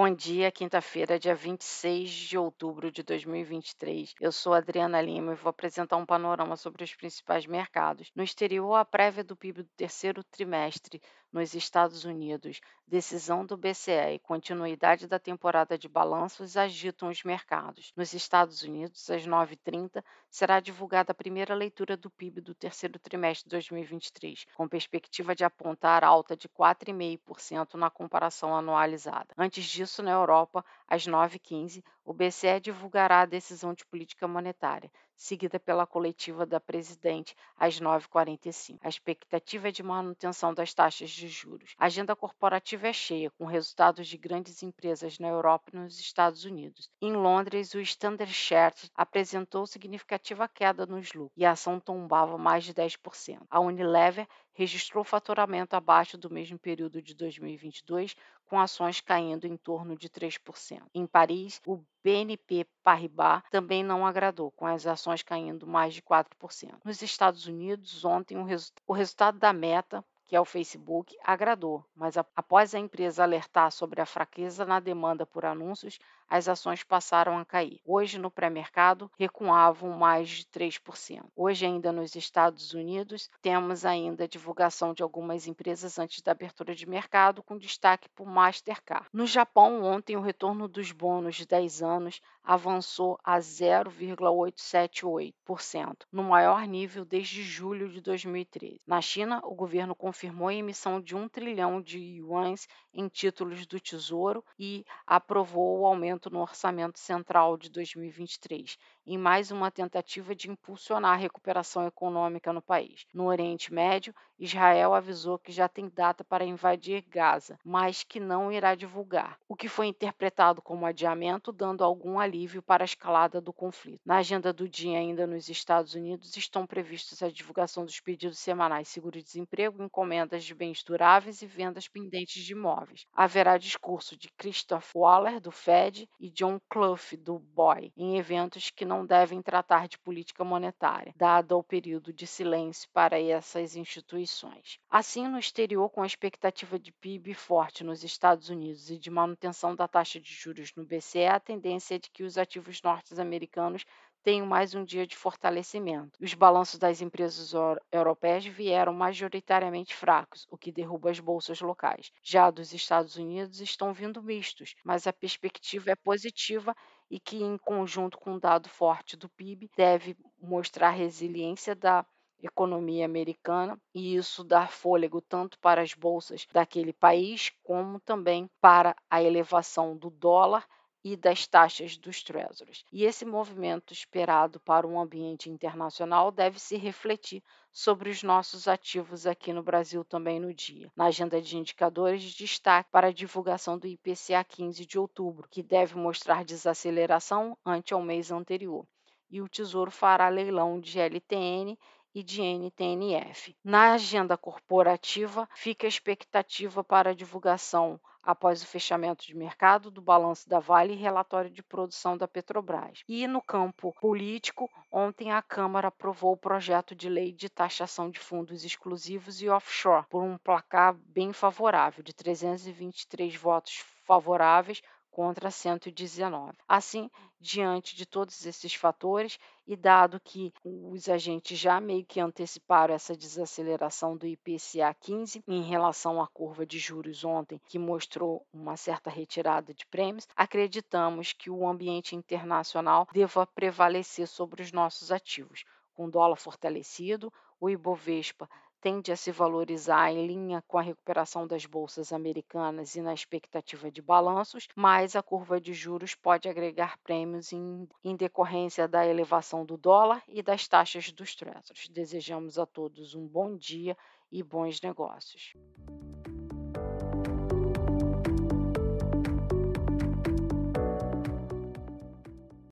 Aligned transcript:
Bom 0.00 0.14
dia, 0.14 0.52
quinta-feira, 0.52 1.18
dia 1.18 1.34
26 1.34 2.08
de 2.08 2.38
outubro 2.38 2.88
de 2.88 3.02
2023. 3.02 4.14
Eu 4.20 4.30
sou 4.30 4.54
Adriana 4.54 5.02
Lima 5.02 5.32
e 5.32 5.34
vou 5.34 5.50
apresentar 5.50 5.96
um 5.96 6.06
panorama 6.06 6.54
sobre 6.54 6.84
os 6.84 6.94
principais 6.94 7.46
mercados. 7.46 8.08
No 8.14 8.22
exterior, 8.22 8.76
a 8.76 8.84
prévia 8.84 9.24
do 9.24 9.34
PIB 9.34 9.64
do 9.64 9.70
terceiro 9.76 10.22
trimestre 10.22 11.02
nos 11.32 11.52
Estados 11.52 12.04
Unidos, 12.04 12.60
decisão 12.86 13.44
do 13.44 13.56
BCE 13.56 14.14
e 14.14 14.18
continuidade 14.20 15.06
da 15.06 15.18
temporada 15.18 15.76
de 15.76 15.88
balanços 15.88 16.56
agitam 16.56 17.10
os 17.10 17.22
mercados. 17.22 17.92
Nos 17.96 18.14
Estados 18.14 18.62
Unidos, 18.62 19.10
às 19.10 19.26
9h30, 19.26 20.02
será 20.30 20.58
divulgada 20.58 21.12
a 21.12 21.14
primeira 21.14 21.54
leitura 21.54 21.96
do 21.96 22.08
PIB 22.08 22.40
do 22.40 22.54
terceiro 22.54 22.98
trimestre 22.98 23.44
de 23.44 23.50
2023, 23.50 24.46
com 24.54 24.68
perspectiva 24.68 25.34
de 25.34 25.44
apontar 25.44 26.02
alta 26.02 26.36
de 26.36 26.48
4,5% 26.48 27.74
na 27.74 27.90
comparação 27.90 28.56
anualizada. 28.56 29.34
Antes 29.36 29.66
disso, 29.66 29.87
na 30.02 30.10
Europa, 30.12 30.64
às 30.88 31.06
9h15, 31.06 31.84
o 32.04 32.14
BCE 32.14 32.58
divulgará 32.60 33.20
a 33.20 33.26
decisão 33.26 33.74
de 33.74 33.84
política 33.84 34.26
monetária, 34.26 34.90
seguida 35.14 35.60
pela 35.60 35.86
coletiva 35.86 36.46
da 36.46 36.58
presidente 36.58 37.36
às 37.56 37.78
9h45. 37.78 38.78
A 38.80 38.88
expectativa 38.88 39.68
é 39.68 39.70
de 39.70 39.82
manutenção 39.82 40.54
das 40.54 40.72
taxas 40.72 41.10
de 41.10 41.28
juros. 41.28 41.74
A 41.76 41.86
agenda 41.86 42.16
corporativa 42.16 42.88
é 42.88 42.92
cheia, 42.92 43.30
com 43.32 43.44
resultados 43.44 44.06
de 44.06 44.16
grandes 44.16 44.62
empresas 44.62 45.18
na 45.18 45.28
Europa 45.28 45.70
e 45.72 45.76
nos 45.76 46.00
Estados 46.00 46.44
Unidos. 46.44 46.88
Em 47.02 47.12
Londres, 47.12 47.74
o 47.74 47.80
Standard 47.80 48.32
Chartered 48.32 48.90
apresentou 48.94 49.66
significativa 49.66 50.48
queda 50.48 50.86
nos 50.86 51.12
lucros 51.12 51.36
e 51.36 51.44
a 51.44 51.50
ação 51.50 51.78
tombava 51.78 52.38
mais 52.38 52.64
de 52.64 52.72
10%. 52.72 53.42
A 53.50 53.60
Unilever 53.60 54.26
registrou 54.54 55.04
faturamento 55.04 55.76
abaixo 55.76 56.16
do 56.16 56.30
mesmo 56.30 56.58
período 56.58 57.02
de 57.02 57.14
2022, 57.14 58.16
com 58.46 58.58
ações 58.58 59.00
caindo 59.00 59.46
em 59.46 59.56
torno 59.56 59.96
de 59.96 60.08
3%. 60.08 60.77
Em 60.94 61.06
Paris, 61.06 61.60
o 61.66 61.80
BNP 62.02 62.66
Paribas 62.82 63.42
também 63.50 63.82
não 63.82 64.06
agradou, 64.06 64.50
com 64.52 64.66
as 64.66 64.86
ações 64.86 65.22
caindo 65.22 65.66
mais 65.66 65.94
de 65.94 66.02
4%. 66.02 66.78
Nos 66.84 67.02
Estados 67.02 67.46
Unidos, 67.46 68.04
ontem 68.04 68.38
o, 68.38 68.44
resu 68.44 68.72
o 68.86 68.92
resultado 68.92 69.38
da 69.38 69.52
Meta 69.52 70.04
que 70.28 70.36
é 70.36 70.40
o 70.40 70.44
Facebook, 70.44 71.16
agradou, 71.24 71.82
mas 71.96 72.18
após 72.18 72.74
a 72.74 72.78
empresa 72.78 73.22
alertar 73.22 73.72
sobre 73.72 74.02
a 74.02 74.06
fraqueza 74.06 74.66
na 74.66 74.78
demanda 74.78 75.24
por 75.24 75.46
anúncios, 75.46 75.98
as 76.28 76.46
ações 76.46 76.84
passaram 76.84 77.38
a 77.38 77.44
cair. 77.44 77.80
Hoje, 77.86 78.18
no 78.18 78.30
pré-mercado, 78.30 79.10
recuavam 79.18 79.92
mais 79.92 80.28
de 80.28 80.44
3%. 80.44 81.24
Hoje, 81.34 81.64
ainda 81.64 81.90
nos 81.90 82.14
Estados 82.14 82.74
Unidos, 82.74 83.30
temos 83.40 83.86
ainda 83.86 84.24
a 84.24 84.28
divulgação 84.28 84.92
de 84.92 85.02
algumas 85.02 85.46
empresas 85.46 85.98
antes 85.98 86.20
da 86.20 86.32
abertura 86.32 86.74
de 86.74 86.86
mercado, 86.86 87.42
com 87.42 87.56
destaque 87.56 88.10
o 88.18 88.26
Mastercard. 88.26 89.06
No 89.10 89.26
Japão, 89.26 89.82
ontem, 89.82 90.16
o 90.16 90.20
retorno 90.20 90.68
dos 90.68 90.92
bônus 90.92 91.36
de 91.36 91.46
10 91.46 91.82
anos 91.82 92.20
avançou 92.44 93.18
a 93.24 93.38
0,878%, 93.38 96.04
no 96.12 96.24
maior 96.24 96.66
nível 96.66 97.02
desde 97.04 97.42
julho 97.42 97.88
de 97.88 98.02
2013. 98.02 98.80
Na 98.86 99.00
China, 99.00 99.40
o 99.44 99.54
governo 99.54 99.94
confirmou 99.94 100.17
a 100.26 100.54
emissão 100.54 101.00
de 101.00 101.14
1 101.14 101.28
trilhão 101.28 101.80
de 101.80 101.98
yuans 101.98 102.66
em 102.92 103.08
títulos 103.08 103.66
do 103.66 103.78
Tesouro 103.78 104.44
e 104.58 104.84
aprovou 105.06 105.80
o 105.80 105.86
aumento 105.86 106.30
no 106.30 106.40
orçamento 106.40 106.98
central 106.98 107.56
de 107.56 107.70
2023, 107.70 108.76
em 109.08 109.16
mais 109.16 109.50
uma 109.50 109.70
tentativa 109.70 110.34
de 110.34 110.50
impulsionar 110.50 111.14
a 111.14 111.16
recuperação 111.16 111.86
econômica 111.86 112.52
no 112.52 112.60
país. 112.60 113.06
No 113.14 113.26
Oriente 113.26 113.72
Médio, 113.72 114.14
Israel 114.38 114.94
avisou 114.94 115.38
que 115.38 115.50
já 115.50 115.66
tem 115.66 115.88
data 115.88 116.22
para 116.22 116.44
invadir 116.44 117.02
Gaza, 117.08 117.58
mas 117.64 118.04
que 118.04 118.20
não 118.20 118.52
irá 118.52 118.74
divulgar, 118.74 119.36
o 119.48 119.56
que 119.56 119.68
foi 119.68 119.86
interpretado 119.86 120.62
como 120.62 120.86
adiamento, 120.86 121.50
dando 121.50 121.82
algum 121.82 122.20
alívio 122.20 122.62
para 122.62 122.84
a 122.84 122.86
escalada 122.86 123.40
do 123.40 123.52
conflito. 123.52 124.00
Na 124.04 124.18
agenda 124.18 124.52
do 124.52 124.68
dia, 124.68 124.98
ainda 124.98 125.26
nos 125.26 125.48
Estados 125.48 125.94
Unidos, 125.94 126.36
estão 126.36 126.66
previstos 126.66 127.22
a 127.22 127.30
divulgação 127.30 127.84
dos 127.84 127.98
pedidos 127.98 128.38
semanais 128.38 128.88
seguro-desemprego, 128.88 129.82
encomendas 129.82 130.44
de 130.44 130.54
bens 130.54 130.84
duráveis 130.84 131.42
e 131.42 131.46
vendas 131.46 131.88
pendentes 131.88 132.44
de 132.44 132.52
imóveis. 132.52 133.06
Haverá 133.12 133.58
discurso 133.58 134.16
de 134.16 134.30
Christoph 134.36 134.94
Waller, 134.94 135.40
do 135.40 135.50
Fed, 135.50 136.08
e 136.20 136.30
John 136.30 136.60
Clough, 136.68 137.16
do 137.18 137.38
BOE, 137.38 137.92
em 137.96 138.18
eventos 138.18 138.70
que 138.70 138.84
não 138.84 138.97
devem 139.04 139.42
tratar 139.42 139.88
de 139.88 139.98
política 139.98 140.44
monetária, 140.44 141.14
dado 141.16 141.58
o 141.58 141.62
período 141.62 142.12
de 142.12 142.26
silêncio 142.26 142.88
para 142.92 143.20
essas 143.20 143.76
instituições. 143.76 144.78
Assim, 144.90 145.26
no 145.28 145.38
exterior, 145.38 145.88
com 145.90 146.02
a 146.02 146.06
expectativa 146.06 146.78
de 146.78 146.92
PIB 146.92 147.34
forte 147.34 147.84
nos 147.84 148.04
Estados 148.04 148.48
Unidos 148.48 148.90
e 148.90 148.98
de 148.98 149.10
manutenção 149.10 149.74
da 149.74 149.88
taxa 149.88 150.20
de 150.20 150.32
juros 150.32 150.72
no 150.74 150.84
BCE, 150.84 151.26
a 151.26 151.40
tendência 151.40 151.96
é 151.96 151.98
de 151.98 152.10
que 152.10 152.24
os 152.24 152.38
ativos 152.38 152.82
norte-americanos 152.82 153.84
tenham 154.22 154.46
mais 154.46 154.74
um 154.74 154.84
dia 154.84 155.06
de 155.06 155.16
fortalecimento. 155.16 156.18
Os 156.22 156.34
balanços 156.34 156.78
das 156.78 157.00
empresas 157.00 157.52
europeias 157.92 158.44
vieram 158.46 158.92
majoritariamente 158.92 159.94
fracos, 159.94 160.46
o 160.50 160.56
que 160.58 160.72
derruba 160.72 161.10
as 161.10 161.20
bolsas 161.20 161.60
locais. 161.60 162.10
Já 162.22 162.50
dos 162.50 162.72
Estados 162.72 163.16
Unidos 163.16 163.60
estão 163.60 163.92
vindo 163.92 164.22
mistos, 164.22 164.74
mas 164.84 165.06
a 165.06 165.12
perspectiva 165.12 165.90
é 165.90 165.96
positiva 165.96 166.74
e 167.10 167.18
que, 167.18 167.42
em 167.42 167.56
conjunto 167.58 168.18
com 168.18 168.34
o 168.34 168.40
dado 168.40 168.68
forte 168.68 169.16
do 169.16 169.28
PIB, 169.28 169.70
deve 169.76 170.16
mostrar 170.40 170.90
resiliência 170.90 171.74
da 171.74 172.04
economia 172.40 173.04
americana 173.04 173.80
e 173.94 174.14
isso 174.14 174.44
dar 174.44 174.70
fôlego 174.70 175.20
tanto 175.20 175.58
para 175.58 175.82
as 175.82 175.92
bolsas 175.94 176.46
daquele 176.52 176.92
país 176.92 177.50
como 177.64 177.98
também 178.00 178.48
para 178.60 178.94
a 179.10 179.22
elevação 179.22 179.96
do 179.96 180.08
dólar 180.10 180.64
e 181.04 181.16
das 181.16 181.46
taxas 181.46 181.96
dos 181.96 182.22
Treasuries. 182.22 182.84
E 182.92 183.04
esse 183.04 183.24
movimento 183.24 183.92
esperado 183.92 184.60
para 184.60 184.86
um 184.86 185.00
ambiente 185.00 185.48
internacional 185.48 186.30
deve 186.30 186.58
se 186.58 186.76
refletir 186.76 187.42
sobre 187.72 188.10
os 188.10 188.22
nossos 188.22 188.66
ativos 188.66 189.26
aqui 189.26 189.52
no 189.52 189.62
Brasil 189.62 190.04
também 190.04 190.40
no 190.40 190.52
dia. 190.52 190.90
Na 190.96 191.06
agenda 191.06 191.40
de 191.40 191.56
indicadores, 191.56 192.22
destaque 192.34 192.90
para 192.90 193.08
a 193.08 193.12
divulgação 193.12 193.78
do 193.78 193.86
IPCA 193.86 194.42
15 194.44 194.84
de 194.84 194.98
outubro, 194.98 195.48
que 195.48 195.62
deve 195.62 195.96
mostrar 195.96 196.44
desaceleração 196.44 197.56
ante 197.64 197.94
ao 197.94 198.02
mês 198.02 198.30
anterior. 198.30 198.86
E 199.30 199.42
o 199.42 199.48
Tesouro 199.48 199.90
fará 199.90 200.28
leilão 200.28 200.80
de 200.80 200.98
LTN 200.98 201.78
e 202.14 202.22
de 202.22 202.42
NTNF. 202.42 203.56
Na 203.62 203.92
agenda 203.92 204.36
corporativa, 204.36 205.48
fica 205.54 205.86
a 205.86 205.88
expectativa 205.88 206.82
para 206.82 207.10
a 207.10 207.14
divulgação 207.14 208.00
após 208.22 208.62
o 208.62 208.66
fechamento 208.66 209.26
de 209.26 209.34
mercado 209.34 209.90
do 209.90 210.02
balanço 210.02 210.46
da 210.46 210.58
Vale 210.58 210.92
e 210.92 210.96
relatório 210.96 211.50
de 211.50 211.62
produção 211.62 212.14
da 212.14 212.28
Petrobras. 212.28 213.02
E 213.08 213.26
no 213.26 213.40
campo 213.40 213.94
político, 214.00 214.70
ontem 214.92 215.32
a 215.32 215.40
Câmara 215.40 215.88
aprovou 215.88 216.32
o 216.32 216.36
projeto 216.36 216.94
de 216.94 217.08
lei 217.08 217.32
de 217.32 217.48
taxação 217.48 218.10
de 218.10 218.18
fundos 218.18 218.64
exclusivos 218.64 219.40
e 219.40 219.48
offshore 219.48 220.04
por 220.10 220.22
um 220.22 220.36
placar 220.36 220.94
bem 220.94 221.32
favorável, 221.32 222.02
de 222.02 222.12
323 222.12 223.34
votos 223.34 223.82
favoráveis 224.04 224.82
contra 225.10 225.50
119. 225.50 226.56
Assim, 226.66 227.10
diante 227.40 227.96
de 227.96 228.06
todos 228.06 228.44
esses 228.46 228.74
fatores 228.74 229.38
e 229.66 229.76
dado 229.76 230.20
que 230.20 230.52
os 230.64 231.08
agentes 231.08 231.58
já 231.58 231.80
meio 231.80 232.04
que 232.04 232.20
anteciparam 232.20 232.94
essa 232.94 233.16
desaceleração 233.16 234.16
do 234.16 234.26
IPCA 234.26 234.94
15 235.00 235.42
em 235.46 235.62
relação 235.62 236.20
à 236.20 236.26
curva 236.26 236.66
de 236.66 236.78
juros 236.78 237.24
ontem, 237.24 237.60
que 237.66 237.78
mostrou 237.78 238.46
uma 238.52 238.76
certa 238.76 239.10
retirada 239.10 239.74
de 239.74 239.86
prêmios, 239.86 240.26
acreditamos 240.36 241.32
que 241.32 241.50
o 241.50 241.66
ambiente 241.66 242.16
internacional 242.16 243.06
deva 243.12 243.46
prevalecer 243.46 244.26
sobre 244.26 244.62
os 244.62 244.72
nossos 244.72 245.12
ativos. 245.12 245.64
Com 245.94 246.08
dólar 246.08 246.36
fortalecido, 246.36 247.32
o 247.60 247.68
Ibovespa 247.68 248.48
tende 248.80 249.12
a 249.12 249.16
se 249.16 249.30
valorizar 249.30 250.10
em 250.12 250.26
linha 250.26 250.62
com 250.66 250.78
a 250.78 250.82
recuperação 250.82 251.46
das 251.46 251.66
bolsas 251.66 252.12
americanas 252.12 252.94
e 252.94 253.02
na 253.02 253.12
expectativa 253.12 253.90
de 253.90 254.00
balanços, 254.00 254.68
mas 254.74 255.16
a 255.16 255.22
curva 255.22 255.60
de 255.60 255.72
juros 255.72 256.14
pode 256.14 256.48
agregar 256.48 256.98
prêmios 256.98 257.52
em, 257.52 257.88
em 258.04 258.16
decorrência 258.16 258.88
da 258.88 259.06
elevação 259.06 259.64
do 259.64 259.76
dólar 259.76 260.22
e 260.28 260.42
das 260.42 260.66
taxas 260.66 261.12
dos 261.12 261.34
treasuries. 261.34 261.88
Desejamos 261.88 262.58
a 262.58 262.66
todos 262.66 263.14
um 263.14 263.26
bom 263.26 263.56
dia 263.56 263.96
e 264.30 264.42
bons 264.42 264.80
negócios. 264.80 265.54